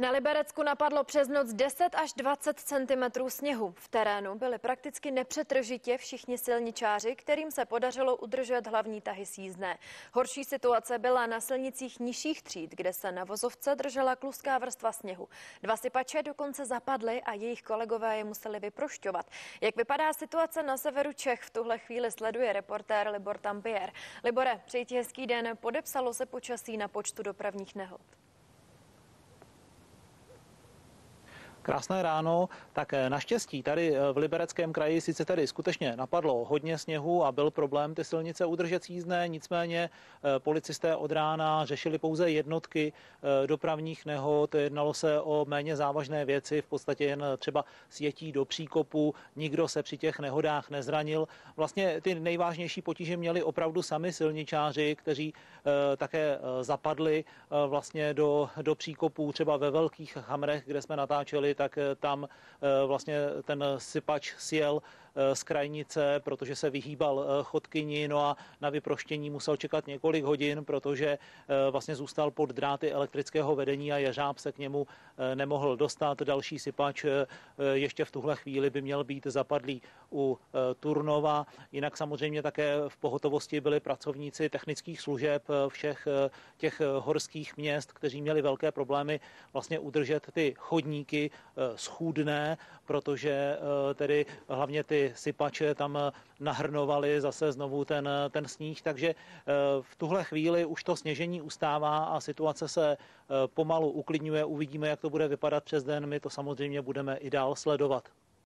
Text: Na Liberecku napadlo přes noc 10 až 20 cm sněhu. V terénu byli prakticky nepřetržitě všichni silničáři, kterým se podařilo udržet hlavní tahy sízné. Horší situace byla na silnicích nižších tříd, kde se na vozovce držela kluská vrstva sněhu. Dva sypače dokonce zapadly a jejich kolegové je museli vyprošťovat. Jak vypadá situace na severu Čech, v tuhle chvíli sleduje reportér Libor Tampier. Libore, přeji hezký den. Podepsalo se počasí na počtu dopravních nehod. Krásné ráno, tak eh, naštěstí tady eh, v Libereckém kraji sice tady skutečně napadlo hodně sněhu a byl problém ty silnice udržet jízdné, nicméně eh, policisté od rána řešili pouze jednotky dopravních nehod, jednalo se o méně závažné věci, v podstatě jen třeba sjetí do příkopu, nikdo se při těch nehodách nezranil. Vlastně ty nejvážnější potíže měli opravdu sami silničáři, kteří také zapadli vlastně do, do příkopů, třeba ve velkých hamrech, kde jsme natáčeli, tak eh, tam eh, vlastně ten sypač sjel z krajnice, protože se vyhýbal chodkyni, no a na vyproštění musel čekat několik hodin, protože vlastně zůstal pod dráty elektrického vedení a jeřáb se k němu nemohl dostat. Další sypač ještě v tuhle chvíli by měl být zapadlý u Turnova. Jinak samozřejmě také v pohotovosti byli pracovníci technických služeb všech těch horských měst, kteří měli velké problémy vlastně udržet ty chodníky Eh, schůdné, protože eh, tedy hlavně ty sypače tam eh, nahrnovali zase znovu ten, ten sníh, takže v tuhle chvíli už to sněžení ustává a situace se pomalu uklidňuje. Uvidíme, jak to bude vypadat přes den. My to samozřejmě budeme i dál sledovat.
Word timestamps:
Na 0.00 0.10
Liberecku 0.10 0.62
napadlo 0.62 1.04
přes 1.04 1.28
noc 1.28 1.52
10 1.52 1.94
až 1.94 2.12
20 2.12 2.60
cm 2.60 3.28
sněhu. 3.28 3.74
V 3.78 3.88
terénu 3.88 4.34
byli 4.34 4.58
prakticky 4.58 5.10
nepřetržitě 5.10 5.98
všichni 5.98 6.38
silničáři, 6.38 7.16
kterým 7.16 7.50
se 7.50 7.64
podařilo 7.64 8.16
udržet 8.16 8.66
hlavní 8.66 9.00
tahy 9.00 9.26
sízné. 9.26 9.78
Horší 10.12 10.44
situace 10.44 10.98
byla 10.98 11.26
na 11.26 11.40
silnicích 11.40 12.00
nižších 12.00 12.42
tříd, 12.42 12.74
kde 12.74 12.92
se 12.92 13.12
na 13.12 13.24
vozovce 13.24 13.74
držela 13.74 14.16
kluská 14.16 14.58
vrstva 14.58 14.92
sněhu. 14.92 15.28
Dva 15.62 15.76
sypače 15.76 16.22
dokonce 16.22 16.66
zapadly 16.66 17.22
a 17.22 17.32
jejich 17.32 17.62
kolegové 17.62 18.16
je 18.16 18.24
museli 18.24 18.60
vyprošťovat. 18.60 19.26
Jak 19.60 19.76
vypadá 19.76 20.12
situace 20.12 20.62
na 20.62 20.76
severu 20.76 21.12
Čech, 21.12 21.40
v 21.40 21.50
tuhle 21.50 21.78
chvíli 21.78 22.10
sleduje 22.10 22.52
reportér 22.52 23.08
Libor 23.08 23.38
Tampier. 23.38 23.92
Libore, 24.24 24.60
přeji 24.66 24.86
hezký 24.94 25.26
den. 25.26 25.56
Podepsalo 25.60 26.14
se 26.14 26.26
počasí 26.26 26.76
na 26.76 26.88
počtu 26.88 27.22
dopravních 27.22 27.74
nehod. 27.74 28.27
Krásné 31.68 32.02
ráno, 32.02 32.48
tak 32.72 32.92
eh, 32.92 33.10
naštěstí 33.10 33.62
tady 33.62 33.96
eh, 33.96 34.12
v 34.12 34.16
Libereckém 34.16 34.72
kraji 34.72 35.00
sice 35.00 35.24
tady 35.24 35.46
skutečně 35.46 35.96
napadlo 35.96 36.44
hodně 36.44 36.78
sněhu 36.78 37.24
a 37.24 37.32
byl 37.32 37.50
problém 37.50 37.94
ty 37.94 38.04
silnice 38.04 38.46
udržet 38.46 38.90
jízdné, 38.90 39.28
nicméně 39.28 39.90
eh, 39.90 40.38
policisté 40.38 40.96
od 40.96 41.12
rána 41.12 41.64
řešili 41.64 41.98
pouze 41.98 42.30
jednotky 42.30 42.92
dopravních 43.46 44.06
nehod, 44.06 44.54
jednalo 44.54 44.94
se 44.94 45.20
o 45.20 45.44
méně 45.48 45.76
závažné 45.76 46.24
věci, 46.24 46.62
v 46.62 46.66
podstatě 46.66 47.04
jen 47.04 47.24
třeba 47.38 47.64
sjetí 47.88 48.32
do 48.32 48.44
příkopu, 48.44 49.14
nikdo 49.36 49.68
se 49.68 49.82
při 49.82 49.98
těch 49.98 50.18
nehodách 50.18 50.70
nezranil. 50.70 51.28
Vlastně 51.56 52.00
ty 52.00 52.14
nejvážnější 52.14 52.82
potíže 52.82 53.16
měli 53.16 53.42
opravdu 53.42 53.82
sami 53.82 54.12
silničáři, 54.12 54.96
kteří 54.96 55.34
také 55.96 56.38
zapadli 56.60 57.24
vlastně 57.66 58.14
do, 58.14 58.50
do 58.62 58.74
příkopů, 58.74 59.32
třeba 59.32 59.56
ve 59.56 59.70
velkých 59.70 60.16
hamrech, 60.16 60.62
kde 60.66 60.82
jsme 60.82 60.96
natáčeli, 60.96 61.54
tak 61.58 61.78
eh, 61.78 61.94
tam 61.94 62.24
eh, 62.24 62.86
vlastně 62.86 63.18
ten 63.44 63.64
sypač 63.78 64.32
sjel 64.38 64.82
z 65.32 65.42
krajnice, 65.42 66.20
protože 66.24 66.56
se 66.56 66.70
vyhýbal 66.70 67.26
chodkyni, 67.42 68.08
no 68.08 68.18
a 68.24 68.36
na 68.60 68.70
vyproštění 68.70 69.30
musel 69.30 69.56
čekat 69.56 69.86
několik 69.86 70.24
hodin, 70.24 70.64
protože 70.64 71.18
vlastně 71.70 71.96
zůstal 71.96 72.30
pod 72.30 72.50
dráty 72.50 72.92
elektrického 72.92 73.56
vedení 73.56 73.92
a 73.92 73.98
jeřáb 73.98 74.38
se 74.38 74.52
k 74.52 74.58
němu 74.58 74.86
nemohl 75.34 75.76
dostat. 75.76 76.22
Další 76.22 76.58
sypač 76.58 77.04
ještě 77.72 78.04
v 78.04 78.10
tuhle 78.10 78.36
chvíli 78.36 78.70
by 78.70 78.82
měl 78.82 79.04
být 79.04 79.26
zapadlý 79.26 79.82
u 80.12 80.38
Turnova. 80.80 81.46
Jinak 81.72 81.96
samozřejmě 81.96 82.42
také 82.42 82.74
v 82.88 82.96
pohotovosti 82.96 83.60
byli 83.60 83.80
pracovníci 83.80 84.48
technických 84.48 85.00
služeb 85.00 85.42
všech 85.68 86.08
těch 86.56 86.80
horských 86.98 87.56
měst, 87.56 87.92
kteří 87.92 88.22
měli 88.22 88.42
velké 88.42 88.72
problémy 88.72 89.20
vlastně 89.52 89.78
udržet 89.78 90.26
ty 90.32 90.54
chodníky 90.58 91.30
Eh, 91.58 91.72
schůdné, 91.76 92.58
protože 92.86 93.30
eh, 93.30 93.94
tedy 93.94 94.26
hlavně 94.48 94.84
ty 94.84 95.07
sypače 95.14 95.74
tam 95.74 95.96
eh, 95.96 96.10
nahrnovali 96.40 97.20
zase 97.20 97.52
znovu 97.52 97.84
ten, 97.84 98.08
ten 98.30 98.48
sníh, 98.48 98.82
takže 98.82 99.14
v 99.80 99.96
tuhle 99.96 100.24
chvíli 100.24 100.64
už 100.64 100.84
to 100.84 100.96
sněžení 100.96 101.42
ustává 101.42 102.04
a 102.04 102.20
situace 102.20 102.68
se 102.68 102.96
pomalu 103.46 103.90
uklidňuje. 103.90 104.44
Uvidíme, 104.44 104.88
jak 104.88 105.00
to 105.00 105.10
bude 105.10 105.28
vypadat 105.28 105.64
přes 105.64 105.84
den. 105.84 106.06
My 106.06 106.20
to 106.20 106.30
samozřejmě 106.30 106.82
budeme 106.82 107.16
i 107.16 107.30
dál 107.30 107.56
sledovat. 107.56 108.08